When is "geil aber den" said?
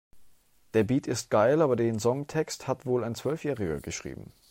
1.29-1.99